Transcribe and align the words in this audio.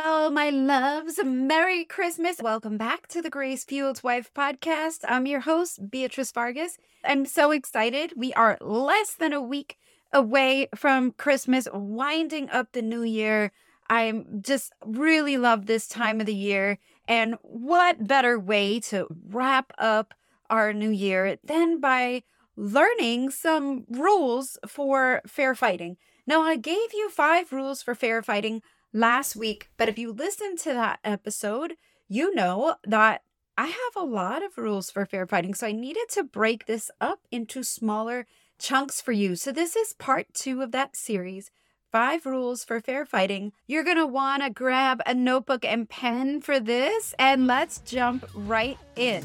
Hello, 0.00 0.30
my 0.30 0.48
loves. 0.48 1.18
Merry 1.24 1.84
Christmas. 1.84 2.40
Welcome 2.40 2.78
back 2.78 3.08
to 3.08 3.20
the 3.20 3.28
Grace 3.28 3.64
Fueled 3.64 4.00
Wife 4.04 4.32
podcast. 4.32 5.00
I'm 5.08 5.26
your 5.26 5.40
host, 5.40 5.90
Beatriz 5.90 6.30
Vargas. 6.30 6.78
I'm 7.04 7.26
so 7.26 7.50
excited. 7.50 8.12
We 8.16 8.32
are 8.34 8.58
less 8.60 9.14
than 9.14 9.32
a 9.32 9.42
week 9.42 9.76
away 10.12 10.68
from 10.76 11.10
Christmas, 11.10 11.66
winding 11.72 12.48
up 12.50 12.68
the 12.70 12.80
new 12.80 13.02
year. 13.02 13.50
I 13.90 14.24
just 14.40 14.72
really 14.86 15.36
love 15.36 15.66
this 15.66 15.88
time 15.88 16.20
of 16.20 16.26
the 16.26 16.34
year. 16.34 16.78
And 17.08 17.36
what 17.42 18.06
better 18.06 18.38
way 18.38 18.78
to 18.90 19.08
wrap 19.28 19.72
up 19.78 20.14
our 20.48 20.72
new 20.72 20.90
year 20.90 21.38
than 21.42 21.80
by 21.80 22.22
learning 22.56 23.30
some 23.30 23.84
rules 23.90 24.58
for 24.64 25.22
fair 25.26 25.56
fighting? 25.56 25.96
Now, 26.24 26.42
I 26.42 26.54
gave 26.54 26.92
you 26.94 27.10
five 27.10 27.50
rules 27.50 27.82
for 27.82 27.96
fair 27.96 28.22
fighting 28.22 28.62
last 28.92 29.36
week, 29.36 29.70
but 29.76 29.88
if 29.88 29.98
you 29.98 30.12
listen 30.12 30.56
to 30.58 30.72
that 30.74 31.00
episode, 31.04 31.74
you 32.08 32.34
know 32.34 32.76
that 32.84 33.22
I 33.56 33.66
have 33.66 33.96
a 33.96 34.06
lot 34.06 34.44
of 34.44 34.56
rules 34.56 34.90
for 34.90 35.04
fair 35.04 35.26
fighting. 35.26 35.54
So 35.54 35.66
I 35.66 35.72
needed 35.72 36.08
to 36.10 36.22
break 36.22 36.66
this 36.66 36.90
up 37.00 37.20
into 37.30 37.62
smaller 37.62 38.26
chunks 38.58 39.00
for 39.00 39.12
you. 39.12 39.36
So 39.36 39.52
this 39.52 39.76
is 39.76 39.94
part 39.94 40.26
two 40.32 40.62
of 40.62 40.72
that 40.72 40.96
series. 40.96 41.50
Five 41.90 42.26
rules 42.26 42.64
for 42.64 42.80
fair 42.80 43.04
fighting. 43.06 43.52
You're 43.66 43.84
going 43.84 43.96
to 43.96 44.06
want 44.06 44.42
to 44.42 44.50
grab 44.50 45.00
a 45.06 45.14
notebook 45.14 45.64
and 45.64 45.88
pen 45.88 46.40
for 46.40 46.60
this, 46.60 47.14
and 47.18 47.46
let's 47.46 47.78
jump 47.78 48.28
right 48.34 48.78
in. 48.94 49.24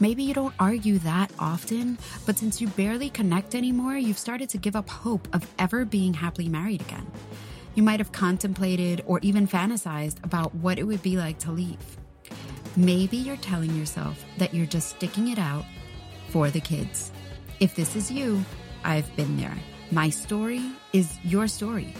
Maybe 0.00 0.24
you 0.24 0.34
don't 0.34 0.54
argue 0.58 0.98
that 1.00 1.30
often, 1.38 1.98
but 2.26 2.36
since 2.36 2.60
you 2.60 2.68
barely 2.68 3.10
connect 3.10 3.54
anymore, 3.54 3.96
you've 3.96 4.18
started 4.18 4.48
to 4.50 4.58
give 4.58 4.74
up 4.74 4.88
hope 4.88 5.28
of 5.32 5.48
ever 5.58 5.84
being 5.84 6.14
happily 6.14 6.48
married 6.48 6.80
again. 6.80 7.06
You 7.74 7.82
might 7.82 8.00
have 8.00 8.12
contemplated 8.12 9.02
or 9.06 9.20
even 9.20 9.46
fantasized 9.46 10.22
about 10.24 10.54
what 10.56 10.78
it 10.78 10.84
would 10.84 11.02
be 11.02 11.16
like 11.16 11.38
to 11.40 11.52
leave. 11.52 11.78
Maybe 12.76 13.16
you're 13.16 13.36
telling 13.36 13.74
yourself 13.76 14.24
that 14.38 14.52
you're 14.52 14.66
just 14.66 14.90
sticking 14.90 15.28
it 15.28 15.38
out 15.38 15.64
for 16.28 16.50
the 16.50 16.60
kids. 16.60 17.12
If 17.60 17.76
this 17.76 17.94
is 17.94 18.10
you, 18.10 18.44
I've 18.82 19.14
been 19.16 19.36
there. 19.36 19.56
My 19.92 20.10
story 20.10 20.62
is 20.92 21.16
your 21.22 21.46
story. 21.46 21.94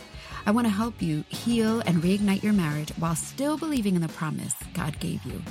I 0.46 0.50
want 0.50 0.66
to 0.66 0.72
help 0.72 1.00
you 1.00 1.24
heal 1.28 1.80
and 1.80 2.02
reignite 2.02 2.42
your 2.42 2.52
marriage 2.52 2.90
while 2.98 3.14
still 3.14 3.56
believing 3.56 3.94
in 3.94 4.02
the 4.02 4.08
promise 4.08 4.54
God 4.74 4.98
gave 5.00 5.24
you. 5.24 5.42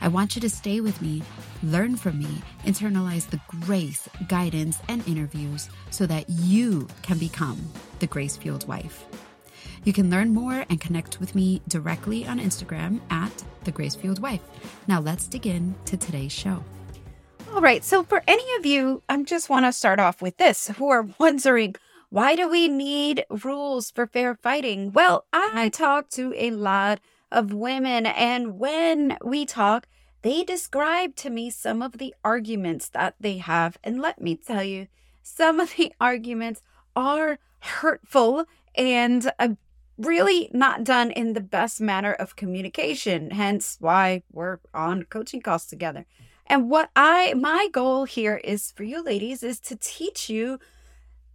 I 0.00 0.08
want 0.08 0.36
you 0.36 0.40
to 0.42 0.50
stay 0.50 0.80
with 0.80 1.00
me, 1.02 1.22
learn 1.62 1.96
from 1.96 2.18
me, 2.18 2.42
internalize 2.64 3.28
the 3.28 3.40
grace, 3.62 4.08
guidance, 4.28 4.78
and 4.88 5.06
interviews 5.08 5.68
so 5.90 6.06
that 6.06 6.28
you 6.28 6.86
can 7.02 7.18
become 7.18 7.58
the 7.98 8.06
grace 8.06 8.36
fueled 8.36 8.68
wife. 8.68 9.04
You 9.84 9.92
can 9.92 10.10
learn 10.10 10.34
more 10.34 10.64
and 10.68 10.80
connect 10.80 11.20
with 11.20 11.34
me 11.34 11.62
directly 11.68 12.26
on 12.26 12.40
Instagram 12.40 13.00
at 13.10 13.44
the 13.62 13.70
Grace 13.70 13.94
Fueled 13.94 14.20
Wife. 14.20 14.40
Now 14.88 15.00
let's 15.00 15.28
dig 15.28 15.46
in 15.46 15.76
to 15.84 15.96
today's 15.96 16.32
show. 16.32 16.64
All 17.54 17.60
right. 17.60 17.84
So, 17.84 18.02
for 18.02 18.22
any 18.26 18.44
of 18.58 18.66
you, 18.66 19.02
I 19.08 19.22
just 19.22 19.48
want 19.48 19.64
to 19.64 19.72
start 19.72 20.00
off 20.00 20.20
with 20.20 20.36
this 20.38 20.68
who 20.76 20.90
are 20.90 21.08
wondering, 21.18 21.76
why 22.10 22.36
do 22.36 22.48
we 22.48 22.68
need 22.68 23.24
rules 23.44 23.90
for 23.90 24.06
fair 24.06 24.34
fighting? 24.34 24.92
Well, 24.92 25.26
I 25.32 25.68
talk 25.68 26.08
to 26.10 26.32
a 26.36 26.50
lot 26.50 27.00
of 27.30 27.52
women. 27.52 28.06
And 28.06 28.58
when 28.58 29.18
we 29.24 29.44
talk, 29.44 29.88
they 30.22 30.44
describe 30.44 31.16
to 31.16 31.30
me 31.30 31.50
some 31.50 31.82
of 31.82 31.98
the 31.98 32.14
arguments 32.24 32.88
that 32.90 33.14
they 33.20 33.38
have. 33.38 33.76
And 33.82 34.00
let 34.00 34.20
me 34.20 34.36
tell 34.36 34.62
you, 34.62 34.88
some 35.22 35.60
of 35.60 35.74
the 35.76 35.92
arguments 36.00 36.62
are 36.94 37.38
hurtful 37.60 38.46
and 38.74 39.30
uh, 39.38 39.48
really 39.98 40.50
not 40.52 40.84
done 40.84 41.10
in 41.10 41.32
the 41.32 41.40
best 41.40 41.80
manner 41.80 42.12
of 42.12 42.36
communication. 42.36 43.30
Hence 43.30 43.76
why 43.80 44.22
we're 44.32 44.58
on 44.72 45.04
coaching 45.04 45.40
calls 45.40 45.66
together. 45.66 46.06
And 46.46 46.70
what 46.70 46.90
I, 46.94 47.34
my 47.34 47.68
goal 47.72 48.04
here 48.04 48.36
is 48.36 48.70
for 48.70 48.84
you 48.84 49.02
ladies 49.02 49.42
is 49.42 49.58
to 49.60 49.76
teach 49.76 50.30
you 50.30 50.60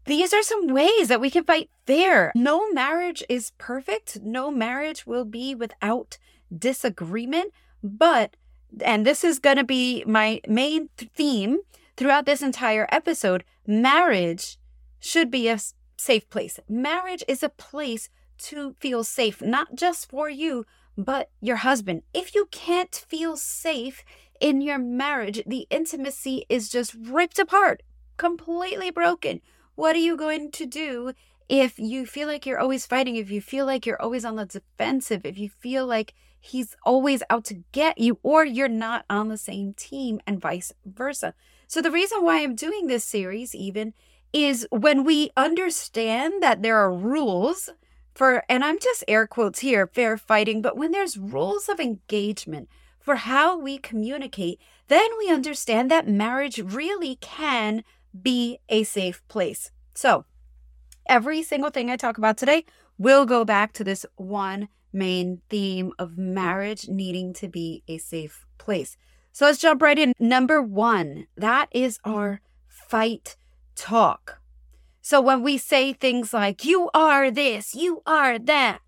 these 0.06 0.34
are 0.34 0.44
some 0.44 0.68
ways 0.68 1.08
that 1.08 1.22
we 1.22 1.30
can 1.30 1.44
fight 1.44 1.70
fair. 1.86 2.32
No 2.36 2.72
marriage 2.72 3.24
is 3.30 3.52
perfect. 3.58 4.20
No 4.22 4.52
marriage 4.52 5.06
will 5.06 5.26
be 5.26 5.54
without 5.54 6.18
disagreement. 6.56 7.54
But, 7.84 8.36
and 8.84 9.06
this 9.06 9.24
is 9.24 9.40
going 9.40 9.58
to 9.58 9.64
be 9.64 10.04
my 10.06 10.42
main 10.48 10.90
theme 10.98 11.60
throughout 11.98 12.26
this 12.26 12.42
entire 12.42 12.88
episode 12.92 13.44
marriage 13.68 14.58
should 15.00 15.30
be 15.30 15.48
a 15.48 15.60
safe 15.98 16.30
place. 16.30 16.60
Marriage 16.68 17.24
is 17.28 17.44
a 17.44 17.50
place 17.50 18.10
to 18.40 18.76
feel 18.80 19.04
safe, 19.04 19.42
not 19.42 19.76
just 19.76 20.10
for 20.10 20.30
you, 20.30 20.66
but 20.98 21.30
your 21.40 21.58
husband. 21.58 22.02
If 22.14 22.34
you 22.34 22.48
can't 22.52 22.94
feel 23.08 23.38
safe 23.38 24.04
in 24.40 24.62
your 24.62 24.80
marriage, 24.80 25.44
the 25.46 25.68
intimacy 25.70 26.46
is 26.50 26.70
just 26.70 26.96
ripped 26.96 27.38
apart, 27.38 27.84
completely 28.18 28.90
broken. 28.90 29.42
What 29.76 29.96
are 29.96 30.00
you 30.00 30.18
going 30.18 30.52
to 30.52 30.66
do 30.66 31.14
if 31.50 31.78
you 31.78 32.06
feel 32.06 32.28
like 32.28 32.46
you're 32.46 32.60
always 32.60 32.86
fighting, 32.86 33.16
if 33.16 33.30
you 33.30 33.42
feel 33.42 33.66
like 33.66 33.86
you're 33.86 34.02
always 34.02 34.24
on 34.24 34.36
the 34.36 34.46
defensive, 34.46 35.26
if 35.26 35.38
you 35.38 35.50
feel 35.50 35.86
like 35.86 36.14
he's 36.40 36.76
always 36.86 37.22
out 37.30 37.44
to 37.46 37.64
get 37.72 37.98
you, 37.98 38.20
or 38.24 38.46
you're 38.46 38.68
not 38.68 39.06
on 39.10 39.28
the 39.28 39.38
same 39.38 39.74
team, 39.74 40.20
and 40.26 40.42
vice 40.42 40.72
versa? 40.86 41.34
So, 41.68 41.82
the 41.82 41.92
reason 41.92 42.24
why 42.24 42.42
I'm 42.42 42.56
doing 42.56 42.88
this 42.88 43.04
series, 43.04 43.54
even, 43.54 43.94
is 44.34 44.68
when 44.72 45.04
we 45.04 45.32
understand 45.36 46.42
that 46.42 46.62
there 46.62 46.78
are 46.78 46.94
rules 46.94 47.70
for, 48.14 48.44
and 48.50 48.64
I'm 48.64 48.80
just 48.80 49.04
air 49.08 49.28
quotes 49.28 49.60
here, 49.60 49.88
fair 49.88 50.18
fighting, 50.18 50.62
but 50.62 50.78
when 50.78 50.92
there's 50.92 51.18
rules 51.18 51.70
of 51.70 51.80
engagement 51.80 52.70
for 53.00 53.16
how 53.16 53.58
we 53.58 53.78
communicate, 53.78 54.60
then 54.88 55.10
we 55.18 55.30
understand 55.30 55.90
that 55.92 56.08
marriage 56.08 56.60
really 56.60 57.16
can 57.16 57.84
be 58.20 58.60
a 58.70 58.84
safe 58.84 59.22
place. 59.28 59.72
So, 59.94 60.26
every 61.08 61.44
single 61.44 61.70
thing 61.70 61.90
I 61.90 61.98
talk 61.98 62.18
about 62.18 62.38
today 62.38 62.66
will 62.98 63.26
go 63.26 63.44
back 63.46 63.74
to 63.74 63.84
this 63.84 64.06
one 64.16 64.68
main 64.94 65.42
theme 65.50 65.92
of 65.98 66.18
marriage 66.18 66.88
needing 66.88 67.34
to 67.34 67.48
be 67.48 67.84
a 67.88 67.98
safe 67.98 68.46
place. 68.58 68.98
So, 69.32 69.46
let's 69.46 69.60
jump 69.60 69.82
right 69.82 69.98
in. 69.98 70.14
Number 70.20 70.62
one, 70.62 71.28
that 71.38 71.70
is 71.72 72.00
our 72.04 72.42
fight 72.68 73.36
talk. 73.76 74.40
So, 75.02 75.20
when 75.22 75.42
we 75.42 75.58
say 75.58 75.94
things 75.94 76.34
like, 76.34 76.66
you 76.66 76.90
are 76.94 77.32
this, 77.32 77.74
you 77.74 78.02
are 78.06 78.38
that, 78.38 78.80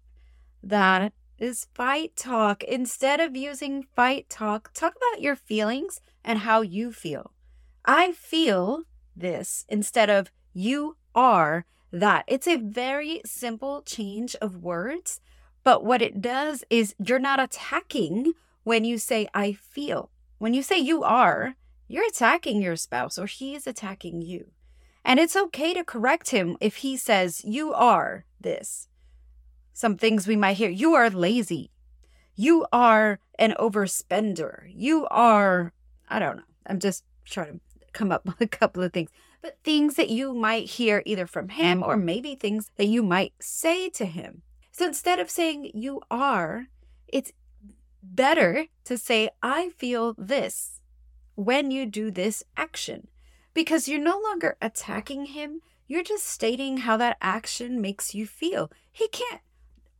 that 0.61 1.13
is 1.40 1.67
fight 1.73 2.16
talk. 2.16 2.63
Instead 2.63 3.19
of 3.19 3.35
using 3.35 3.84
fight 3.95 4.29
talk, 4.29 4.72
talk 4.73 4.94
about 4.95 5.22
your 5.22 5.35
feelings 5.35 6.00
and 6.23 6.40
how 6.40 6.61
you 6.61 6.91
feel. 6.91 7.31
I 7.85 8.13
feel 8.13 8.84
this 9.16 9.66
instead 9.69 10.09
of 10.09 10.31
you 10.53 10.97
are 11.16 11.66
that. 11.91 12.25
It's 12.28 12.47
a 12.47 12.57
very 12.57 13.22
simple 13.25 13.81
change 13.84 14.35
of 14.41 14.63
words, 14.63 15.22
but 15.63 15.85
what 15.85 16.01
it 16.01 16.22
does 16.22 16.64
is 16.70 16.96
you're 17.03 17.20
not 17.20 17.40
attacking 17.40 18.34
when 18.64 18.84
you 18.84 18.97
say 18.97 19.28
I 19.34 19.53
feel. 19.53 20.09
When 20.38 20.53
you 20.53 20.64
say 20.64 20.79
you 20.79 21.03
are, 21.03 21.55
you're 21.88 22.08
attacking 22.08 22.61
your 22.61 22.76
spouse 22.76 23.17
or 23.17 23.28
he 23.28 23.55
is 23.55 23.67
attacking 23.67 24.22
you. 24.22 24.52
And 25.05 25.20
it's 25.20 25.35
okay 25.35 25.73
to 25.73 25.84
correct 25.84 26.29
him 26.29 26.58
if 26.59 26.78
he 26.78 26.97
says, 26.97 27.43
You 27.43 27.73
are 27.73 28.26
this. 28.40 28.88
Some 29.73 29.97
things 29.97 30.28
we 30.28 30.35
might 30.35 30.58
hear 30.58 30.70
you 30.70 30.93
are 30.93 31.09
lazy. 31.09 31.72
You 32.35 32.66
are 32.72 33.20
an 33.38 33.53
overspender. 33.59 34.72
You 34.73 35.08
are, 35.11 35.73
I 36.09 36.20
don't 36.20 36.38
know. 36.38 36.43
I'm 36.66 36.79
just 36.79 37.03
trying 37.26 37.53
to 37.53 37.59
come 37.93 38.11
up 38.11 38.25
with 38.25 38.41
a 38.41 38.47
couple 38.47 38.84
of 38.84 38.91
things, 38.91 39.09
but 39.41 39.57
things 39.63 39.95
that 39.95 40.09
you 40.09 40.34
might 40.34 40.69
hear 40.69 41.03
either 41.05 41.28
from 41.28 41.49
him 41.49 41.84
or 41.84 41.95
maybe 41.97 42.35
things 42.35 42.72
that 42.78 42.85
you 42.85 43.03
might 43.03 43.34
say 43.40 43.90
to 43.90 44.05
him. 44.05 44.41
So 44.72 44.85
instead 44.85 45.19
of 45.19 45.29
saying 45.29 45.72
you 45.73 46.01
are, 46.09 46.67
it's 47.07 47.31
better 48.01 48.66
to 48.85 48.97
say, 48.97 49.29
I 49.41 49.69
feel 49.78 50.16
this 50.17 50.81
when 51.35 51.72
you 51.72 51.85
do 51.85 52.11
this 52.11 52.43
action 52.57 53.07
because 53.53 53.87
you're 53.87 53.99
no 53.99 54.19
longer 54.23 54.57
attacking 54.61 55.28
him. 55.28 55.61
You're 55.87 56.03
just 56.03 56.25
stating 56.25 56.78
how 56.78 56.97
that 56.97 57.17
action 57.22 57.81
makes 57.81 58.16
you 58.16 58.25
feel. 58.25 58.72
He 58.91 59.07
can't 59.09 59.41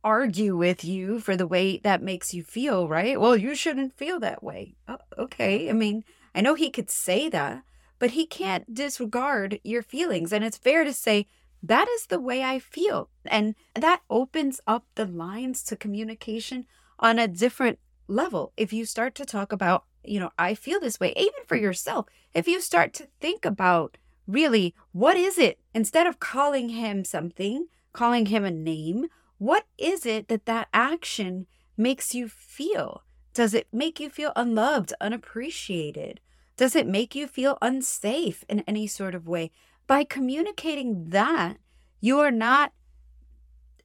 argue 0.02 0.56
with 0.56 0.84
you 0.84 1.18
for 1.20 1.36
the 1.36 1.46
way 1.46 1.78
that 1.78 2.02
makes 2.02 2.34
you 2.34 2.42
feel, 2.42 2.88
right? 2.88 3.20
Well, 3.20 3.36
you 3.36 3.54
shouldn't 3.54 3.96
feel 3.96 4.20
that 4.20 4.42
way. 4.42 4.74
Oh, 4.88 4.98
okay. 5.18 5.70
I 5.70 5.72
mean, 5.72 6.04
I 6.34 6.40
know 6.40 6.54
he 6.54 6.70
could 6.70 6.90
say 6.90 7.28
that, 7.28 7.62
but 8.04 8.10
he 8.10 8.26
can't 8.26 8.74
disregard 8.74 9.58
your 9.64 9.80
feelings. 9.80 10.30
And 10.30 10.44
it's 10.44 10.58
fair 10.58 10.84
to 10.84 10.92
say, 10.92 11.26
that 11.62 11.88
is 11.88 12.04
the 12.04 12.20
way 12.20 12.42
I 12.42 12.58
feel. 12.58 13.08
And 13.24 13.54
that 13.74 14.02
opens 14.10 14.60
up 14.66 14.84
the 14.94 15.06
lines 15.06 15.62
to 15.62 15.74
communication 15.74 16.66
on 16.98 17.18
a 17.18 17.26
different 17.26 17.78
level. 18.06 18.52
If 18.58 18.74
you 18.74 18.84
start 18.84 19.14
to 19.14 19.24
talk 19.24 19.52
about, 19.52 19.84
you 20.04 20.20
know, 20.20 20.28
I 20.38 20.54
feel 20.54 20.80
this 20.80 21.00
way, 21.00 21.14
even 21.16 21.46
for 21.46 21.56
yourself, 21.56 22.04
if 22.34 22.46
you 22.46 22.60
start 22.60 22.92
to 22.92 23.08
think 23.22 23.46
about 23.46 23.96
really 24.26 24.74
what 24.92 25.16
is 25.16 25.38
it, 25.38 25.58
instead 25.74 26.06
of 26.06 26.20
calling 26.20 26.68
him 26.68 27.06
something, 27.06 27.68
calling 27.94 28.26
him 28.26 28.44
a 28.44 28.50
name, 28.50 29.06
what 29.38 29.64
is 29.78 30.04
it 30.04 30.28
that 30.28 30.44
that 30.44 30.68
action 30.74 31.46
makes 31.78 32.14
you 32.14 32.28
feel? 32.28 33.02
Does 33.32 33.54
it 33.54 33.66
make 33.72 33.98
you 33.98 34.10
feel 34.10 34.34
unloved, 34.36 34.92
unappreciated? 35.00 36.20
Does 36.56 36.76
it 36.76 36.86
make 36.86 37.14
you 37.14 37.26
feel 37.26 37.58
unsafe 37.60 38.44
in 38.48 38.60
any 38.60 38.86
sort 38.86 39.14
of 39.14 39.26
way? 39.26 39.50
By 39.86 40.04
communicating 40.04 41.10
that, 41.10 41.58
you 42.00 42.20
are 42.20 42.30
not 42.30 42.72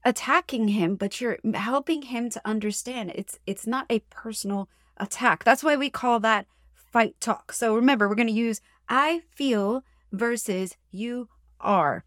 attacking 0.05 0.69
him, 0.69 0.95
but 0.95 1.19
you're 1.19 1.39
helping 1.53 2.03
him 2.03 2.29
to 2.29 2.41
understand 2.45 3.11
it's 3.15 3.39
it's 3.45 3.67
not 3.67 3.85
a 3.89 3.99
personal 4.09 4.69
attack. 4.97 5.43
That's 5.43 5.63
why 5.63 5.75
we 5.75 5.89
call 5.89 6.19
that 6.19 6.45
fight 6.73 7.19
talk. 7.19 7.51
So 7.51 7.75
remember, 7.75 8.07
we're 8.07 8.15
going 8.15 8.27
to 8.27 8.33
use 8.33 8.61
I 8.87 9.21
feel 9.35 9.83
versus 10.11 10.77
you 10.91 11.29
are. 11.59 12.03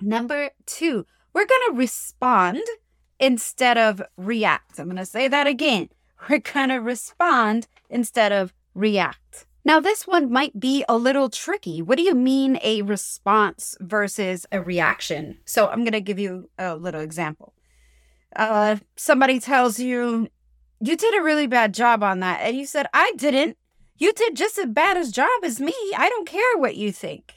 Number 0.00 0.50
2, 0.66 1.04
we're 1.32 1.46
going 1.46 1.70
to 1.70 1.76
respond 1.76 2.62
instead 3.18 3.76
of 3.76 4.02
react. 4.16 4.78
I'm 4.78 4.86
going 4.86 4.96
to 4.96 5.04
say 5.04 5.28
that 5.28 5.46
again. 5.46 5.88
We're 6.28 6.38
going 6.40 6.70
to 6.70 6.78
respond 6.78 7.68
instead 7.88 8.32
of 8.32 8.52
react. 8.74 9.46
Now, 9.68 9.80
this 9.80 10.06
one 10.06 10.32
might 10.32 10.58
be 10.58 10.82
a 10.88 10.96
little 10.96 11.28
tricky. 11.28 11.82
What 11.82 11.98
do 11.98 12.02
you 12.02 12.14
mean 12.14 12.58
a 12.62 12.80
response 12.80 13.76
versus 13.80 14.46
a 14.50 14.62
reaction? 14.62 15.40
So, 15.44 15.68
I'm 15.68 15.80
going 15.84 15.92
to 15.92 16.00
give 16.00 16.18
you 16.18 16.48
a 16.58 16.74
little 16.74 17.02
example. 17.02 17.52
Uh, 18.34 18.76
somebody 18.96 19.38
tells 19.38 19.78
you, 19.78 20.28
You 20.80 20.96
did 20.96 21.14
a 21.14 21.22
really 21.22 21.46
bad 21.46 21.74
job 21.74 22.02
on 22.02 22.20
that. 22.20 22.40
And 22.40 22.56
you 22.56 22.64
said, 22.64 22.86
I 22.94 23.12
didn't. 23.18 23.58
You 23.98 24.14
did 24.14 24.36
just 24.36 24.56
as 24.56 24.70
bad 24.70 24.96
a 24.96 25.06
job 25.10 25.44
as 25.44 25.60
me. 25.60 25.74
I 25.94 26.08
don't 26.08 26.26
care 26.26 26.56
what 26.56 26.76
you 26.76 26.90
think. 26.90 27.34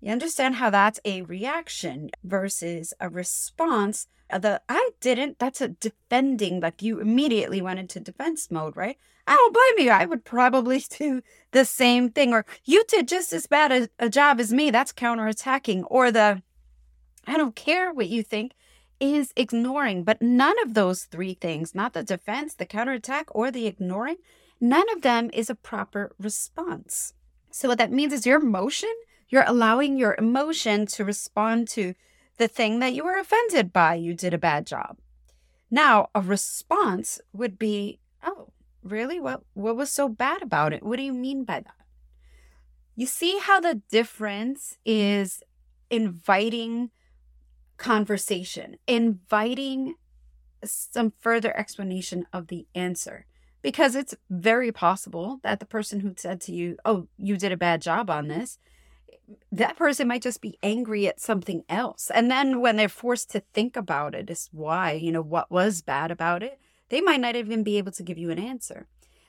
You 0.00 0.12
understand 0.12 0.54
how 0.54 0.70
that's 0.70 0.98
a 1.04 1.20
reaction 1.20 2.08
versus 2.24 2.94
a 2.98 3.10
response. 3.10 4.06
The 4.38 4.62
I 4.68 4.90
didn't, 5.00 5.38
that's 5.38 5.60
a 5.60 5.68
defending, 5.68 6.60
like 6.60 6.82
you 6.82 7.00
immediately 7.00 7.60
went 7.60 7.80
into 7.80 8.00
defense 8.00 8.50
mode, 8.50 8.76
right? 8.76 8.96
I 9.26 9.36
don't 9.36 9.54
blame 9.54 9.86
you. 9.86 9.92
I 9.92 10.04
would 10.04 10.24
probably 10.24 10.84
do 10.98 11.22
the 11.52 11.64
same 11.64 12.10
thing. 12.10 12.32
Or 12.32 12.44
you 12.64 12.84
did 12.88 13.08
just 13.08 13.32
as 13.32 13.46
bad 13.46 13.72
a, 13.72 13.88
a 13.98 14.08
job 14.08 14.40
as 14.40 14.52
me. 14.52 14.70
That's 14.70 14.92
counterattacking. 14.92 15.84
Or 15.86 16.10
the 16.10 16.42
I 17.26 17.36
don't 17.36 17.54
care 17.54 17.92
what 17.92 18.08
you 18.08 18.22
think 18.22 18.52
is 18.98 19.32
ignoring. 19.36 20.04
But 20.04 20.22
none 20.22 20.56
of 20.62 20.74
those 20.74 21.04
three 21.04 21.34
things, 21.34 21.74
not 21.74 21.92
the 21.92 22.02
defense, 22.02 22.54
the 22.54 22.66
counterattack, 22.66 23.26
or 23.30 23.50
the 23.50 23.66
ignoring, 23.66 24.16
none 24.60 24.88
of 24.94 25.02
them 25.02 25.30
is 25.32 25.50
a 25.50 25.54
proper 25.54 26.12
response. 26.18 27.14
So 27.50 27.68
what 27.68 27.78
that 27.78 27.92
means 27.92 28.12
is 28.12 28.26
your 28.26 28.40
emotion, 28.40 28.92
you're 29.28 29.44
allowing 29.46 29.98
your 29.98 30.14
emotion 30.18 30.86
to 30.86 31.04
respond 31.04 31.68
to 31.68 31.94
the 32.42 32.48
thing 32.48 32.80
that 32.80 32.92
you 32.92 33.04
were 33.04 33.18
offended 33.18 33.72
by. 33.72 33.94
You 33.94 34.14
did 34.14 34.34
a 34.34 34.38
bad 34.38 34.66
job. 34.66 34.98
Now, 35.70 36.08
a 36.14 36.20
response 36.20 37.20
would 37.32 37.58
be, 37.58 38.00
oh, 38.22 38.48
Really? 38.82 39.20
What 39.20 39.42
what 39.54 39.76
was 39.76 39.90
so 39.90 40.08
bad 40.08 40.42
about 40.42 40.72
it? 40.72 40.82
What 40.82 40.96
do 40.96 41.02
you 41.02 41.12
mean 41.12 41.44
by 41.44 41.60
that? 41.60 41.86
You 42.96 43.06
see 43.06 43.38
how 43.38 43.60
the 43.60 43.80
difference 43.90 44.76
is 44.84 45.42
inviting 45.88 46.90
conversation, 47.76 48.76
inviting 48.86 49.94
some 50.64 51.12
further 51.20 51.56
explanation 51.56 52.26
of 52.32 52.48
the 52.48 52.66
answer. 52.74 53.26
Because 53.62 53.94
it's 53.94 54.16
very 54.28 54.72
possible 54.72 55.38
that 55.44 55.60
the 55.60 55.66
person 55.66 56.00
who 56.00 56.14
said 56.16 56.40
to 56.42 56.52
you, 56.52 56.76
Oh, 56.84 57.06
you 57.16 57.36
did 57.36 57.52
a 57.52 57.56
bad 57.56 57.80
job 57.80 58.10
on 58.10 58.26
this, 58.26 58.58
that 59.50 59.76
person 59.76 60.08
might 60.08 60.22
just 60.22 60.40
be 60.40 60.58
angry 60.62 61.06
at 61.06 61.20
something 61.20 61.64
else. 61.68 62.10
And 62.14 62.30
then 62.30 62.60
when 62.60 62.76
they're 62.76 62.88
forced 62.88 63.30
to 63.30 63.40
think 63.52 63.76
about 63.76 64.14
it, 64.14 64.30
is 64.30 64.48
why, 64.52 64.92
you 64.92 65.12
know, 65.12 65.22
what 65.22 65.50
was 65.50 65.82
bad 65.82 66.10
about 66.10 66.42
it, 66.42 66.58
they 66.88 67.00
might 67.00 67.20
not 67.20 67.36
even 67.36 67.62
be 67.62 67.78
able 67.78 67.92
to 67.92 68.02
give 68.02 68.18
you 68.18 68.30
an 68.30 68.38
answer. 68.38 68.86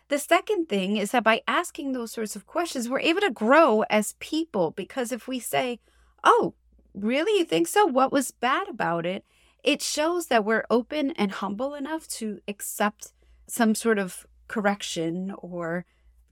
The 0.09 0.19
second 0.19 0.67
thing 0.67 0.97
is 0.97 1.11
that 1.11 1.23
by 1.23 1.41
asking 1.47 1.93
those 1.93 2.11
sorts 2.11 2.35
of 2.35 2.45
questions, 2.45 2.89
we're 2.89 2.99
able 2.99 3.21
to 3.21 3.31
grow 3.31 3.83
as 3.89 4.15
people 4.19 4.71
because 4.71 5.11
if 5.11 5.27
we 5.27 5.39
say, 5.39 5.79
Oh, 6.23 6.53
really? 6.93 7.39
You 7.39 7.45
think 7.45 7.67
so? 7.67 7.85
What 7.85 8.11
was 8.11 8.31
bad 8.31 8.67
about 8.67 9.05
it? 9.05 9.25
It 9.63 9.81
shows 9.81 10.27
that 10.27 10.45
we're 10.45 10.65
open 10.69 11.11
and 11.11 11.31
humble 11.31 11.73
enough 11.73 12.07
to 12.09 12.39
accept 12.47 13.13
some 13.47 13.75
sort 13.75 13.97
of 13.97 14.25
correction 14.47 15.33
or 15.37 15.85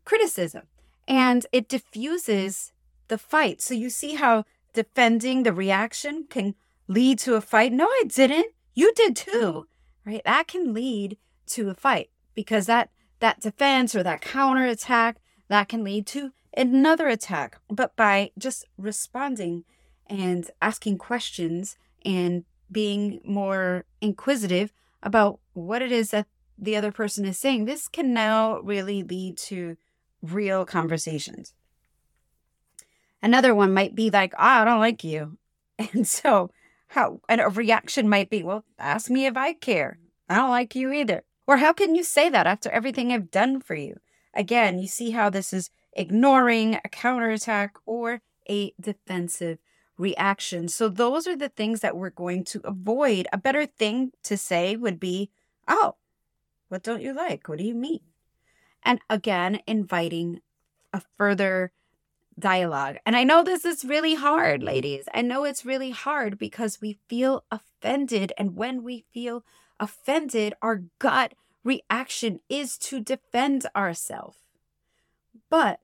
criticism. 0.06 0.64
And 1.08 1.46
it 1.52 1.68
diffuses 1.68 2.74
the 3.12 3.20
fight. 3.20 3.62
So 3.62 3.76
you 3.76 3.92
see 3.92 4.16
how 4.16 4.46
defending 4.74 5.44
the 5.44 5.54
reaction 5.54 6.26
can 6.30 6.56
lead 6.88 7.20
to 7.20 7.36
a 7.36 7.42
fight? 7.42 7.72
No, 7.74 7.86
I 7.86 8.06
didn't. 8.08 8.54
You 8.74 8.92
did 8.96 9.16
too 9.16 9.30
mm-hmm. 9.30 10.10
right? 10.10 10.22
That 10.26 10.48
can 10.48 10.74
lead 10.74 11.18
to 11.48 11.70
a 11.70 11.76
fight 11.76 12.10
because 12.34 12.66
that 12.66 12.90
that 13.20 13.42
defense 13.42 13.94
or 13.94 14.02
that 14.02 14.22
counter 14.22 14.66
attack 14.66 15.18
that 15.50 15.70
can 15.70 15.84
lead 15.84 16.08
to 16.08 16.32
another 16.58 17.08
attack. 17.08 17.60
But 17.70 17.96
by 17.96 18.32
just 18.38 18.66
responding 18.78 19.66
and 20.08 20.50
asking 20.62 20.98
questions 20.98 21.78
and 22.04 22.46
being 22.72 23.20
more 23.24 23.86
inquisitive 24.00 24.74
about 25.04 25.40
what 25.54 25.82
it 25.82 25.92
is 25.92 26.12
that 26.12 26.28
the 26.58 26.76
other 26.76 26.92
person 26.92 27.26
is 27.26 27.38
saying, 27.38 27.66
this 27.66 27.88
can 27.88 28.14
now 28.14 28.60
really 28.62 29.04
lead 29.04 29.38
to 29.38 29.78
real 30.22 30.66
conversations. 30.66 31.54
Another 33.22 33.54
one 33.54 33.74
might 33.74 33.96
be 33.96 34.10
like, 34.10 34.34
oh, 34.34 34.44
I 34.44 34.66
don't 34.66 34.80
like 34.80 35.04
you. 35.04 35.38
And 35.94 36.08
so 36.08 36.52
how 36.88 37.22
and 37.28 37.42
a 37.42 37.50
reaction 37.50 38.08
might 38.08 38.30
be, 38.30 38.44
well, 38.44 38.66
ask 38.78 39.10
me 39.10 39.26
if 39.26 39.36
I 39.36 39.54
care. 39.54 39.98
I 40.30 40.36
don't 40.36 40.50
like 40.50 40.76
you 40.76 40.92
either. 40.92 41.24
Or 41.48 41.58
how 41.58 41.74
can 41.74 41.96
you 41.96 42.04
say 42.04 42.30
that 42.30 42.46
after 42.46 42.70
everything 42.70 43.12
I've 43.12 43.32
done 43.32 43.62
for 43.62 43.76
you? 43.76 43.98
Again, 44.34 44.78
you 44.78 44.88
see 44.88 45.12
how 45.12 45.30
this 45.30 45.54
is 45.54 45.70
ignoring 45.94 46.76
a 46.76 46.90
counterattack 46.90 47.76
or 47.86 48.22
a 48.50 48.74
defensive 48.80 49.58
reaction. 49.98 50.68
So 50.68 50.90
those 50.90 51.28
are 51.28 51.36
the 51.36 51.50
things 51.50 51.80
that 51.82 51.96
we're 51.96 52.10
going 52.10 52.44
to 52.46 52.62
avoid. 52.64 53.28
A 53.32 53.38
better 53.38 53.66
thing 53.66 54.12
to 54.24 54.38
say 54.38 54.76
would 54.76 55.00
be, 55.00 55.30
"Oh, 55.68 55.96
what 56.70 56.84
don't 56.84 57.02
you 57.02 57.14
like? 57.14 57.48
What 57.48 57.60
do 57.60 57.64
you 57.64 57.76
mean?" 57.76 58.02
And 58.84 59.00
again, 59.10 59.60
inviting 59.68 60.42
a 60.94 61.02
further 61.18 61.72
dialogue. 62.38 62.98
And 63.06 63.16
I 63.16 63.24
know 63.24 63.44
this 63.44 63.66
is 63.66 63.86
really 63.86 64.16
hard, 64.16 64.64
ladies. 64.64 65.06
I 65.14 65.22
know 65.22 65.44
it's 65.44 65.66
really 65.66 65.92
hard 65.92 66.38
because 66.38 66.82
we 66.82 67.00
feel 67.08 67.44
offended. 67.52 68.34
And 68.38 68.56
when 68.56 68.84
we 68.84 69.06
feel 69.14 69.44
offended, 69.80 70.54
our 70.62 70.84
gut 71.00 71.34
reaction 71.64 72.40
is 72.50 72.78
to 72.78 73.00
defend 73.00 73.66
ourselves. 73.76 74.38
But 75.50 75.80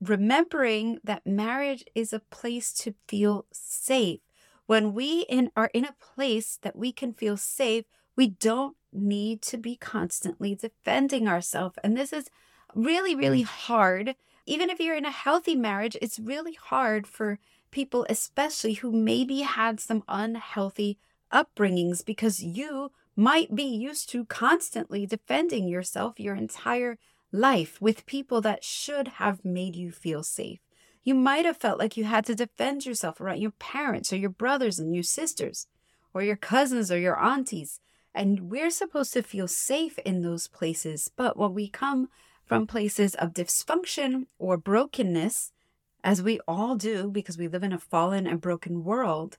remembering 0.00 0.98
that 1.04 1.26
marriage 1.26 1.84
is 1.94 2.12
a 2.12 2.20
place 2.20 2.72
to 2.72 2.94
feel 3.08 3.46
safe. 3.52 4.20
When 4.66 4.94
we 4.94 5.24
in, 5.28 5.50
are 5.56 5.70
in 5.72 5.84
a 5.84 5.94
place 6.00 6.58
that 6.62 6.76
we 6.76 6.92
can 6.92 7.12
feel 7.12 7.36
safe, 7.36 7.84
we 8.16 8.28
don't 8.28 8.76
need 8.92 9.42
to 9.42 9.56
be 9.56 9.76
constantly 9.76 10.54
defending 10.54 11.28
ourselves. 11.28 11.76
And 11.82 11.96
this 11.96 12.12
is 12.12 12.28
really, 12.74 13.14
really 13.14 13.42
hard 13.42 14.14
even 14.46 14.70
if 14.70 14.80
you're 14.80 14.96
in 14.96 15.04
a 15.04 15.10
healthy 15.10 15.54
marriage, 15.54 15.96
it's 16.02 16.18
really 16.18 16.54
hard 16.54 17.06
for 17.06 17.38
people, 17.70 18.06
especially 18.08 18.74
who 18.74 18.92
maybe 18.92 19.40
had 19.40 19.80
some 19.80 20.02
unhealthy 20.08 20.98
upbringings, 21.32 22.04
because 22.04 22.42
you 22.42 22.92
might 23.16 23.54
be 23.54 23.64
used 23.64 24.08
to 24.10 24.24
constantly 24.24 25.06
defending 25.06 25.68
yourself 25.68 26.18
your 26.18 26.34
entire 26.34 26.98
life 27.30 27.80
with 27.80 28.06
people 28.06 28.40
that 28.40 28.64
should 28.64 29.08
have 29.08 29.44
made 29.44 29.74
you 29.74 29.90
feel 29.90 30.22
safe. 30.22 30.60
You 31.02 31.14
might 31.14 31.44
have 31.44 31.56
felt 31.56 31.78
like 31.78 31.96
you 31.96 32.04
had 32.04 32.24
to 32.26 32.34
defend 32.34 32.86
yourself 32.86 33.20
around 33.20 33.40
your 33.40 33.50
parents 33.52 34.12
or 34.12 34.16
your 34.16 34.30
brothers 34.30 34.78
and 34.78 34.94
your 34.94 35.02
sisters 35.02 35.66
or 36.14 36.22
your 36.22 36.36
cousins 36.36 36.92
or 36.92 36.98
your 36.98 37.18
aunties. 37.18 37.80
And 38.14 38.50
we're 38.50 38.70
supposed 38.70 39.12
to 39.14 39.22
feel 39.22 39.48
safe 39.48 39.98
in 40.00 40.20
those 40.20 40.46
places. 40.46 41.10
But 41.16 41.36
when 41.36 41.54
we 41.54 41.68
come 41.68 42.08
from 42.52 42.66
places 42.66 43.14
of 43.14 43.32
dysfunction 43.32 44.26
or 44.38 44.58
brokenness, 44.58 45.52
as 46.04 46.22
we 46.22 46.38
all 46.46 46.76
do 46.76 47.10
because 47.10 47.38
we 47.38 47.48
live 47.48 47.62
in 47.62 47.72
a 47.72 47.78
fallen 47.78 48.26
and 48.26 48.42
broken 48.42 48.84
world, 48.84 49.38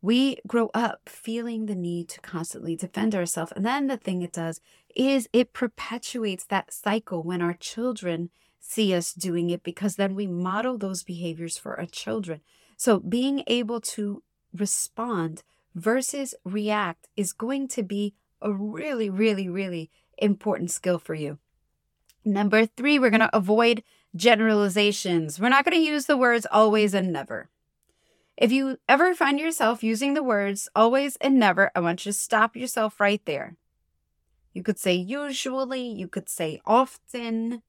we 0.00 0.36
grow 0.46 0.70
up 0.72 1.08
feeling 1.08 1.66
the 1.66 1.74
need 1.74 2.08
to 2.08 2.20
constantly 2.20 2.76
defend 2.76 3.16
ourselves. 3.16 3.52
And 3.56 3.66
then 3.66 3.88
the 3.88 3.96
thing 3.96 4.22
it 4.22 4.32
does 4.32 4.60
is 4.94 5.28
it 5.32 5.52
perpetuates 5.52 6.44
that 6.44 6.72
cycle 6.72 7.24
when 7.24 7.42
our 7.42 7.54
children 7.54 8.30
see 8.60 8.94
us 8.94 9.12
doing 9.12 9.50
it 9.50 9.64
because 9.64 9.96
then 9.96 10.14
we 10.14 10.28
model 10.28 10.78
those 10.78 11.02
behaviors 11.02 11.58
for 11.58 11.78
our 11.80 11.86
children. 11.86 12.42
So 12.76 13.00
being 13.00 13.42
able 13.48 13.80
to 13.80 14.22
respond 14.56 15.42
versus 15.74 16.34
react 16.44 17.08
is 17.16 17.32
going 17.32 17.66
to 17.68 17.82
be 17.82 18.14
a 18.40 18.52
really, 18.52 19.10
really, 19.10 19.48
really 19.48 19.90
important 20.18 20.70
skill 20.70 21.00
for 21.00 21.14
you. 21.14 21.38
Number 22.24 22.66
three, 22.66 22.98
we're 22.98 23.10
going 23.10 23.20
to 23.20 23.36
avoid 23.36 23.82
generalizations. 24.14 25.40
We're 25.40 25.48
not 25.48 25.64
going 25.64 25.76
to 25.76 25.90
use 25.90 26.06
the 26.06 26.16
words 26.16 26.46
always 26.50 26.94
and 26.94 27.12
never. 27.12 27.48
If 28.36 28.52
you 28.52 28.78
ever 28.88 29.14
find 29.14 29.38
yourself 29.38 29.82
using 29.82 30.14
the 30.14 30.22
words 30.22 30.68
always 30.74 31.16
and 31.16 31.38
never, 31.38 31.70
I 31.74 31.80
want 31.80 32.04
you 32.06 32.12
to 32.12 32.18
stop 32.18 32.56
yourself 32.56 33.00
right 33.00 33.24
there. 33.24 33.56
You 34.52 34.62
could 34.62 34.78
say 34.78 34.94
usually, 34.94 35.86
you 35.86 36.08
could 36.08 36.28
say 36.28 36.60
often, 36.66 37.62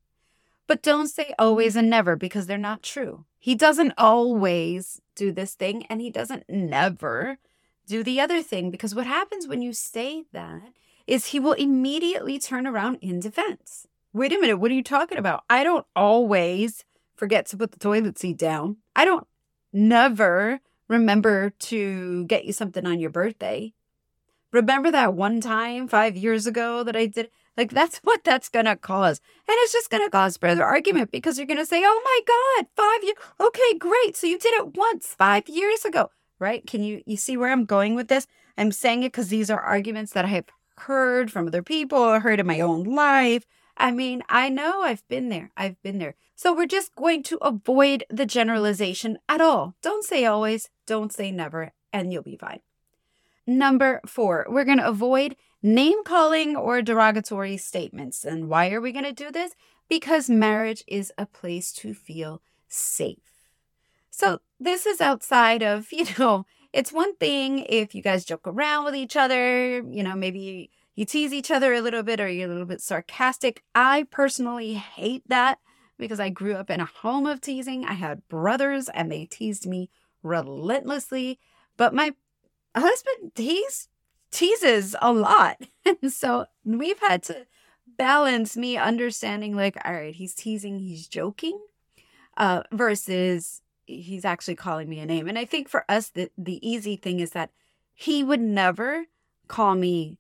but 0.67 0.81
don't 0.81 1.07
say 1.07 1.33
always 1.39 1.75
and 1.75 1.89
never 1.89 2.15
because 2.15 2.47
they're 2.47 2.57
not 2.57 2.83
true. 2.83 3.25
He 3.39 3.55
doesn't 3.55 3.93
always 3.97 5.01
do 5.15 5.31
this 5.31 5.53
thing 5.53 5.85
and 5.87 6.01
he 6.01 6.09
doesn't 6.09 6.49
never 6.49 7.37
do 7.87 8.03
the 8.03 8.19
other 8.21 8.41
thing 8.41 8.71
because 8.71 8.95
what 8.95 9.07
happens 9.07 9.47
when 9.47 9.61
you 9.61 9.73
say 9.73 10.23
that 10.31 10.73
is 11.05 11.27
he 11.27 11.39
will 11.39 11.53
immediately 11.53 12.39
turn 12.39 12.65
around 12.65 12.97
in 13.01 13.19
defense. 13.19 13.87
Wait 14.15 14.31
a 14.31 14.39
minute, 14.39 14.57
what 14.57 14.69
are 14.69 14.75
you 14.75 14.83
talking 14.83 15.17
about? 15.17 15.43
I 15.49 15.63
don't 15.63 15.87
always 15.95 16.85
forget 17.15 17.47
to 17.47 17.57
put 17.57 17.71
the 17.71 17.79
toilet 17.79 18.19
seat 18.19 18.37
down. 18.37 18.77
I 18.95 19.05
don't 19.05 19.25
never 19.71 20.59
remember 20.87 21.49
to 21.49 22.23
get 22.25 22.45
you 22.45 22.53
something 22.53 22.85
on 22.85 22.99
your 22.99 23.09
birthday. 23.09 23.73
Remember 24.51 24.91
that 24.91 25.15
one 25.15 25.41
time 25.41 25.87
five 25.87 26.15
years 26.15 26.45
ago 26.45 26.83
that 26.83 26.95
I 26.95 27.07
did? 27.07 27.31
Like, 27.57 27.71
that's 27.71 27.97
what 28.03 28.23
that's 28.23 28.49
going 28.49 28.65
to 28.65 28.75
cause. 28.75 29.19
And 29.47 29.55
it's 29.61 29.73
just 29.73 29.89
going 29.89 30.05
to 30.05 30.11
cause 30.11 30.37
further 30.37 30.63
argument 30.63 31.09
because 31.09 31.39
you're 31.39 31.47
going 31.47 31.57
to 31.57 31.65
say, 31.65 31.81
oh 31.83 32.01
my 32.05 32.19
God, 32.27 32.67
five 32.75 33.03
years. 33.03 33.17
Okay, 33.39 33.79
great. 33.79 34.15
So 34.15 34.27
you 34.27 34.37
did 34.37 34.53
it 34.53 34.75
once 34.77 35.15
five 35.17 35.49
years 35.49 35.85
ago, 35.85 36.11
right? 36.37 36.63
Can 36.67 36.83
you, 36.83 37.01
you 37.07 37.17
see 37.17 37.35
where 37.35 37.51
I'm 37.51 37.65
going 37.65 37.95
with 37.95 38.09
this? 38.09 38.27
I'm 38.59 38.71
saying 38.71 39.01
it 39.01 39.11
because 39.11 39.29
these 39.29 39.49
are 39.49 39.59
arguments 39.59 40.13
that 40.13 40.25
I 40.25 40.27
have 40.27 40.45
heard 40.77 41.31
from 41.31 41.47
other 41.47 41.63
people 41.63 42.19
heard 42.19 42.39
in 42.39 42.45
my 42.45 42.59
own 42.59 42.83
life. 42.83 43.43
I 43.77 43.91
mean, 43.91 44.23
I 44.29 44.49
know 44.49 44.81
I've 44.81 45.07
been 45.07 45.29
there. 45.29 45.51
I've 45.57 45.81
been 45.81 45.97
there. 45.97 46.15
So 46.35 46.53
we're 46.53 46.65
just 46.65 46.95
going 46.95 47.23
to 47.23 47.37
avoid 47.37 48.03
the 48.09 48.25
generalization 48.25 49.17
at 49.29 49.41
all. 49.41 49.75
Don't 49.81 50.03
say 50.03 50.25
always, 50.25 50.69
don't 50.85 51.13
say 51.13 51.31
never, 51.31 51.71
and 51.91 52.11
you'll 52.11 52.23
be 52.23 52.37
fine. 52.37 52.59
Number 53.45 54.01
four, 54.05 54.45
we're 54.49 54.65
going 54.65 54.77
to 54.77 54.87
avoid 54.87 55.35
name 55.61 56.03
calling 56.03 56.55
or 56.55 56.81
derogatory 56.81 57.57
statements. 57.57 58.23
And 58.23 58.49
why 58.49 58.71
are 58.71 58.81
we 58.81 58.91
going 58.91 59.05
to 59.05 59.13
do 59.13 59.31
this? 59.31 59.53
Because 59.89 60.29
marriage 60.29 60.83
is 60.87 61.11
a 61.17 61.25
place 61.25 61.71
to 61.73 61.93
feel 61.93 62.41
safe. 62.67 63.17
So 64.09 64.39
this 64.59 64.85
is 64.85 65.01
outside 65.01 65.63
of, 65.63 65.87
you 65.91 66.05
know, 66.17 66.45
it's 66.71 66.91
one 66.91 67.15
thing 67.17 67.65
if 67.69 67.93
you 67.93 68.01
guys 68.01 68.25
joke 68.25 68.47
around 68.47 68.85
with 68.85 68.95
each 68.95 69.15
other, 69.15 69.77
you 69.81 70.03
know, 70.03 70.15
maybe 70.15 70.71
you 70.95 71.05
tease 71.05 71.33
each 71.33 71.51
other 71.51 71.73
a 71.73 71.81
little 71.81 72.03
bit 72.03 72.19
or 72.19 72.29
you're 72.29 72.47
a 72.47 72.51
little 72.51 72.65
bit 72.65 72.81
sarcastic. 72.81 73.63
I 73.73 74.05
personally 74.11 74.73
hate 74.75 75.23
that 75.27 75.59
because 75.97 76.19
I 76.19 76.29
grew 76.29 76.53
up 76.53 76.69
in 76.69 76.79
a 76.79 76.85
home 76.85 77.25
of 77.25 77.41
teasing. 77.41 77.85
I 77.85 77.93
had 77.93 78.27
brothers 78.27 78.89
and 78.93 79.11
they 79.11 79.25
teased 79.25 79.65
me 79.65 79.89
relentlessly. 80.21 81.39
But 81.77 81.93
my 81.93 82.13
husband 82.75 83.33
tease, 83.35 83.89
teases 84.31 84.95
a 85.01 85.13
lot. 85.13 85.57
And 85.85 86.11
so 86.13 86.45
we've 86.63 86.99
had 86.99 87.23
to 87.23 87.45
balance 87.97 88.55
me 88.57 88.77
understanding, 88.77 89.55
like, 89.55 89.77
all 89.85 89.93
right, 89.93 90.15
he's 90.15 90.33
teasing, 90.33 90.79
he's 90.79 91.07
joking, 91.07 91.59
uh, 92.37 92.63
versus 92.71 93.61
he's 93.85 94.25
actually 94.25 94.55
calling 94.55 94.89
me 94.89 94.99
a 94.99 95.05
name. 95.05 95.27
And 95.27 95.37
I 95.37 95.45
think 95.45 95.69
for 95.69 95.85
us, 95.89 96.09
the, 96.09 96.29
the 96.37 96.65
easy 96.67 96.95
thing 96.95 97.19
is 97.19 97.31
that 97.31 97.51
he 97.93 98.23
would 98.23 98.41
never 98.41 99.05
call 99.47 99.75
me 99.75 100.17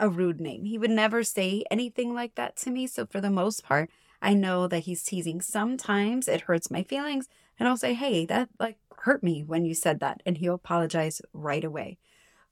a 0.00 0.08
rude 0.08 0.40
name. 0.40 0.64
He 0.64 0.78
would 0.78 0.90
never 0.90 1.22
say 1.22 1.62
anything 1.70 2.12
like 2.14 2.34
that 2.34 2.56
to 2.56 2.70
me. 2.70 2.88
So 2.88 3.06
for 3.06 3.20
the 3.20 3.30
most 3.30 3.62
part, 3.62 3.90
I 4.20 4.34
know 4.34 4.66
that 4.66 4.80
he's 4.80 5.04
teasing. 5.04 5.40
Sometimes 5.40 6.26
it 6.26 6.42
hurts 6.42 6.70
my 6.70 6.82
feelings, 6.82 7.28
and 7.58 7.68
I'll 7.68 7.76
say, 7.76 7.94
"Hey, 7.94 8.26
that 8.26 8.48
like 8.58 8.78
hurt 8.98 9.22
me 9.22 9.44
when 9.44 9.64
you 9.64 9.74
said 9.74 10.00
that," 10.00 10.22
and 10.26 10.38
he'll 10.38 10.54
apologize 10.54 11.22
right 11.32 11.64
away. 11.64 11.98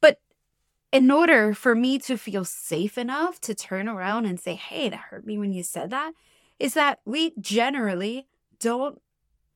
But 0.00 0.20
in 0.92 1.10
order 1.10 1.52
for 1.54 1.74
me 1.74 1.98
to 2.00 2.16
feel 2.16 2.44
safe 2.44 2.96
enough 2.96 3.40
to 3.42 3.54
turn 3.54 3.88
around 3.88 4.26
and 4.26 4.38
say, 4.38 4.54
"Hey, 4.54 4.88
that 4.90 5.08
hurt 5.10 5.26
me 5.26 5.38
when 5.38 5.52
you 5.52 5.62
said 5.62 5.90
that," 5.90 6.12
is 6.58 6.74
that 6.74 7.00
we 7.04 7.32
generally 7.40 8.26
don't 8.58 9.00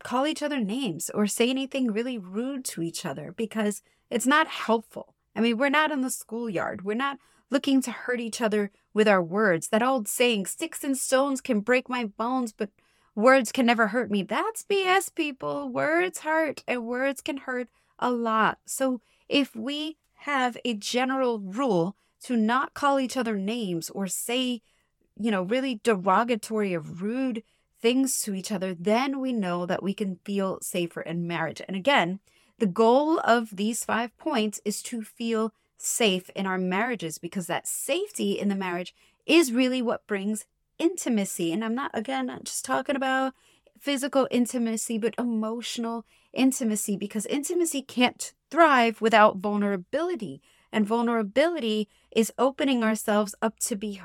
call 0.02 0.26
each 0.26 0.42
other 0.42 0.60
names 0.60 1.10
or 1.10 1.26
say 1.26 1.48
anything 1.48 1.92
really 1.92 2.18
rude 2.18 2.64
to 2.64 2.82
each 2.82 3.06
other 3.06 3.32
because 3.32 3.82
it's 4.10 4.26
not 4.26 4.48
helpful. 4.48 5.14
I 5.34 5.40
mean, 5.40 5.56
we're 5.56 5.70
not 5.70 5.90
in 5.90 6.02
the 6.02 6.10
schoolyard. 6.10 6.84
We're 6.84 6.94
not 6.94 7.18
looking 7.52 7.82
to 7.82 7.92
hurt 7.92 8.18
each 8.18 8.40
other 8.40 8.70
with 8.94 9.06
our 9.06 9.22
words. 9.22 9.68
That 9.68 9.82
old 9.82 10.08
saying, 10.08 10.46
sticks 10.46 10.82
and 10.82 10.96
stones 10.96 11.42
can 11.42 11.60
break 11.60 11.88
my 11.88 12.06
bones, 12.06 12.52
but 12.52 12.70
words 13.14 13.52
can 13.52 13.66
never 13.66 13.88
hurt 13.88 14.10
me. 14.10 14.22
That's 14.22 14.64
BS, 14.64 15.14
people. 15.14 15.68
Words 15.68 16.20
hurt, 16.20 16.64
and 16.66 16.86
words 16.86 17.20
can 17.20 17.36
hurt 17.36 17.68
a 17.98 18.10
lot. 18.10 18.58
So 18.64 19.02
if 19.28 19.54
we 19.54 19.98
have 20.14 20.56
a 20.64 20.74
general 20.74 21.38
rule 21.38 21.94
to 22.22 22.36
not 22.36 22.72
call 22.72 22.98
each 22.98 23.16
other 23.16 23.36
names 23.36 23.90
or 23.90 24.06
say, 24.06 24.62
you 25.18 25.30
know, 25.30 25.42
really 25.42 25.80
derogatory 25.84 26.74
or 26.74 26.80
rude 26.80 27.42
things 27.80 28.22
to 28.22 28.34
each 28.34 28.50
other, 28.50 28.74
then 28.74 29.20
we 29.20 29.32
know 29.32 29.66
that 29.66 29.82
we 29.82 29.92
can 29.92 30.18
feel 30.24 30.58
safer 30.62 31.02
in 31.02 31.26
marriage. 31.26 31.60
And 31.68 31.76
again, 31.76 32.20
the 32.58 32.66
goal 32.66 33.18
of 33.20 33.56
these 33.56 33.84
five 33.84 34.16
points 34.16 34.60
is 34.64 34.80
to 34.84 35.02
feel 35.02 35.52
safe 35.84 36.30
in 36.30 36.46
our 36.46 36.58
marriages 36.58 37.18
because 37.18 37.46
that 37.46 37.66
safety 37.66 38.38
in 38.38 38.48
the 38.48 38.54
marriage 38.54 38.94
is 39.26 39.52
really 39.52 39.82
what 39.82 40.06
brings 40.06 40.46
intimacy. 40.78 41.52
And 41.52 41.64
I'm 41.64 41.74
not, 41.74 41.90
again, 41.94 42.26
not 42.26 42.44
just 42.44 42.64
talking 42.64 42.96
about 42.96 43.34
physical 43.78 44.28
intimacy, 44.30 44.98
but 44.98 45.14
emotional 45.18 46.04
intimacy 46.32 46.96
because 46.96 47.26
intimacy 47.26 47.82
can't 47.82 48.32
thrive 48.50 49.00
without 49.00 49.38
vulnerability. 49.38 50.40
And 50.72 50.86
vulnerability 50.86 51.88
is 52.10 52.32
opening 52.38 52.82
ourselves 52.82 53.34
up 53.42 53.58
to 53.60 53.76
be 53.76 54.00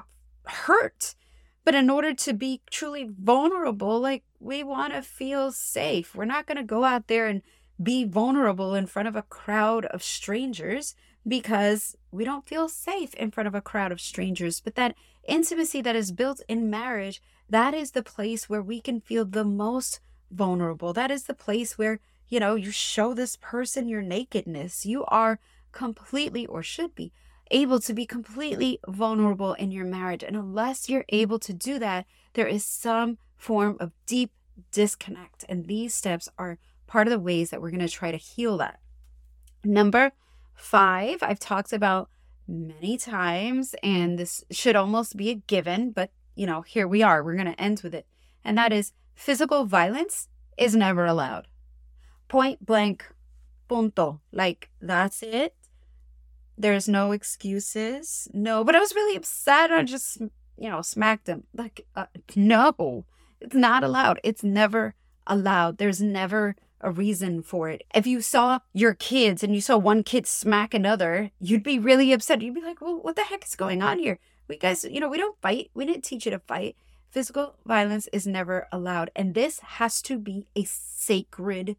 hurt. 0.45 1.15
But 1.63 1.75
in 1.75 1.89
order 1.89 2.13
to 2.13 2.33
be 2.33 2.61
truly 2.69 3.09
vulnerable, 3.09 3.99
like 3.99 4.23
we 4.39 4.63
want 4.63 4.93
to 4.93 5.01
feel 5.01 5.51
safe. 5.51 6.15
We're 6.15 6.25
not 6.25 6.45
going 6.45 6.57
to 6.57 6.63
go 6.63 6.83
out 6.83 7.07
there 7.07 7.27
and 7.27 7.41
be 7.81 8.03
vulnerable 8.05 8.73
in 8.73 8.87
front 8.87 9.07
of 9.07 9.15
a 9.15 9.21
crowd 9.21 9.85
of 9.85 10.03
strangers 10.03 10.95
because 11.27 11.95
we 12.11 12.23
don't 12.23 12.47
feel 12.47 12.69
safe 12.69 13.13
in 13.15 13.31
front 13.31 13.47
of 13.47 13.55
a 13.55 13.61
crowd 13.61 13.91
of 13.91 13.99
strangers. 13.99 14.61
But 14.61 14.75
that 14.75 14.95
intimacy 15.27 15.81
that 15.81 15.95
is 15.95 16.11
built 16.11 16.41
in 16.47 16.69
marriage, 16.69 17.21
that 17.49 17.73
is 17.73 17.91
the 17.91 18.03
place 18.03 18.49
where 18.49 18.61
we 18.61 18.79
can 18.79 19.01
feel 19.01 19.25
the 19.25 19.43
most 19.43 19.99
vulnerable. 20.31 20.93
That 20.93 21.11
is 21.11 21.23
the 21.23 21.33
place 21.33 21.77
where, 21.77 21.99
you 22.29 22.39
know, 22.39 22.55
you 22.55 22.71
show 22.71 23.13
this 23.13 23.37
person 23.37 23.89
your 23.89 24.01
nakedness. 24.01 24.85
You 24.85 25.05
are 25.05 25.39
completely, 25.71 26.45
or 26.45 26.63
should 26.63 26.95
be, 26.95 27.11
able 27.51 27.79
to 27.81 27.93
be 27.93 28.05
completely 28.05 28.79
vulnerable 28.87 29.53
in 29.53 29.71
your 29.71 29.85
marriage. 29.85 30.23
And 30.23 30.35
unless 30.35 30.89
you're 30.89 31.05
able 31.09 31.39
to 31.39 31.53
do 31.53 31.77
that, 31.79 32.05
there 32.33 32.47
is 32.47 32.63
some 32.63 33.17
form 33.35 33.77
of 33.79 33.91
deep 34.05 34.31
disconnect. 34.71 35.45
And 35.47 35.65
these 35.65 35.93
steps 35.93 36.29
are 36.37 36.57
part 36.87 37.07
of 37.07 37.11
the 37.11 37.19
ways 37.19 37.49
that 37.49 37.61
we're 37.61 37.71
going 37.71 37.79
to 37.85 37.89
try 37.89 38.11
to 38.11 38.17
heal 38.17 38.57
that. 38.57 38.79
Number 39.63 40.13
five, 40.57 41.19
I've 41.21 41.39
talked 41.39 41.71
about 41.71 42.09
many 42.47 42.97
times, 42.97 43.75
and 43.81 44.19
this 44.19 44.43
should 44.51 44.75
almost 44.75 45.15
be 45.15 45.29
a 45.29 45.35
given, 45.35 45.91
but 45.91 46.11
you 46.35 46.45
know, 46.45 46.61
here 46.61 46.87
we 46.87 47.01
are. 47.01 47.23
We're 47.23 47.35
going 47.35 47.51
to 47.51 47.61
end 47.61 47.81
with 47.83 47.95
it. 47.95 48.05
And 48.45 48.57
that 48.57 48.71
is 48.71 48.93
physical 49.15 49.65
violence 49.65 50.29
is 50.57 50.75
never 50.75 51.05
allowed. 51.05 51.47
Point 52.27 52.65
blank, 52.65 53.05
punto. 53.67 54.21
Like, 54.31 54.69
that's 54.79 55.23
it. 55.23 55.55
There's 56.57 56.87
no 56.87 57.11
excuses. 57.11 58.27
No, 58.33 58.63
but 58.63 58.75
I 58.75 58.79
was 58.79 58.95
really 58.95 59.17
upset. 59.17 59.71
I 59.71 59.83
just, 59.83 60.19
you 60.57 60.69
know, 60.69 60.81
smacked 60.81 61.27
him. 61.27 61.43
Like, 61.55 61.85
uh, 61.95 62.05
no, 62.35 63.05
it's 63.41 63.55
not 63.55 63.83
allowed. 63.83 64.19
It's 64.23 64.43
never 64.43 64.93
allowed. 65.25 65.77
There's 65.77 66.01
never 66.01 66.55
a 66.81 66.91
reason 66.91 67.41
for 67.41 67.69
it. 67.69 67.83
If 67.93 68.07
you 68.07 68.21
saw 68.21 68.59
your 68.73 68.93
kids 68.93 69.43
and 69.43 69.53
you 69.53 69.61
saw 69.61 69.77
one 69.77 70.03
kid 70.03 70.27
smack 70.27 70.73
another, 70.73 71.31
you'd 71.39 71.63
be 71.63 71.79
really 71.79 72.11
upset. 72.13 72.41
You'd 72.41 72.55
be 72.55 72.61
like, 72.61 72.81
well, 72.81 72.99
what 73.01 73.15
the 73.15 73.23
heck 73.23 73.45
is 73.45 73.55
going 73.55 73.81
on 73.81 73.99
here? 73.99 74.19
We 74.47 74.57
guys, 74.57 74.83
you 74.83 74.99
know, 74.99 75.09
we 75.09 75.17
don't 75.17 75.41
fight. 75.41 75.71
We 75.73 75.85
didn't 75.85 76.03
teach 76.03 76.25
you 76.25 76.31
to 76.31 76.39
fight. 76.39 76.75
Physical 77.09 77.55
violence 77.65 78.07
is 78.13 78.27
never 78.27 78.67
allowed. 78.71 79.11
And 79.15 79.33
this 79.33 79.59
has 79.59 80.01
to 80.03 80.17
be 80.17 80.47
a 80.55 80.63
sacred 80.63 81.77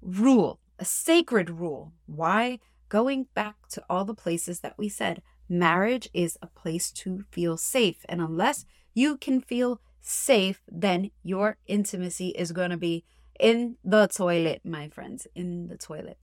rule, 0.00 0.60
a 0.78 0.84
sacred 0.84 1.50
rule. 1.50 1.92
Why? 2.06 2.58
going 2.92 3.26
back 3.32 3.56
to 3.70 3.82
all 3.88 4.04
the 4.04 4.14
places 4.14 4.60
that 4.60 4.76
we 4.76 4.86
said, 4.86 5.22
marriage 5.48 6.10
is 6.12 6.36
a 6.42 6.46
place 6.46 6.90
to 6.90 7.24
feel 7.30 7.56
safe. 7.56 8.04
And 8.06 8.20
unless 8.20 8.66
you 8.92 9.16
can 9.16 9.40
feel 9.40 9.80
safe, 10.02 10.60
then 10.70 11.10
your 11.22 11.56
intimacy 11.66 12.28
is 12.36 12.52
going 12.52 12.68
to 12.68 12.76
be 12.76 13.06
in 13.38 13.76
the 13.84 14.06
toilet, 14.06 14.62
my 14.64 14.88
friends, 14.88 15.26
in 15.34 15.68
the 15.68 15.76
toilet. 15.76 16.18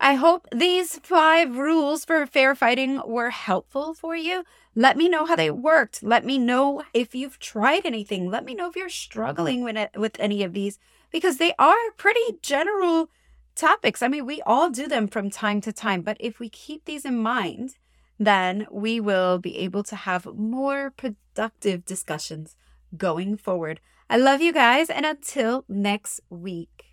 I 0.00 0.14
hope 0.14 0.48
these 0.52 0.98
five 0.98 1.56
rules 1.56 2.04
for 2.04 2.26
fair 2.26 2.54
fighting 2.54 3.00
were 3.06 3.30
helpful 3.30 3.94
for 3.94 4.16
you. 4.16 4.44
Let 4.74 4.96
me 4.96 5.08
know 5.08 5.24
how 5.24 5.36
they 5.36 5.50
worked. 5.50 6.02
Let 6.02 6.24
me 6.24 6.36
know 6.36 6.82
if 6.92 7.14
you've 7.14 7.38
tried 7.38 7.86
anything. 7.86 8.28
Let 8.28 8.44
me 8.44 8.54
know 8.54 8.68
if 8.68 8.76
you're 8.76 8.88
struggling 8.88 9.62
with 9.62 9.76
it, 9.76 9.92
with 9.96 10.16
any 10.18 10.42
of 10.42 10.52
these 10.52 10.78
because 11.14 11.36
they 11.38 11.54
are 11.60 11.92
pretty 11.96 12.38
general 12.42 13.08
topics. 13.54 14.02
I 14.02 14.08
mean, 14.08 14.26
we 14.26 14.42
all 14.42 14.68
do 14.68 14.88
them 14.88 15.06
from 15.06 15.30
time 15.30 15.60
to 15.60 15.72
time, 15.72 16.02
but 16.02 16.16
if 16.18 16.40
we 16.40 16.48
keep 16.48 16.84
these 16.84 17.04
in 17.04 17.18
mind, 17.18 17.76
then 18.18 18.66
we 18.68 18.98
will 18.98 19.38
be 19.38 19.58
able 19.58 19.84
to 19.84 19.94
have 19.96 20.26
more 20.26 20.90
productive 20.90 21.84
discussions 21.84 22.56
going 22.96 23.36
forward. 23.36 23.80
I 24.08 24.16
love 24.16 24.40
you 24.40 24.52
guys, 24.52 24.88
and 24.90 25.04
until 25.06 25.64
next 25.68 26.20
week. 26.30 26.83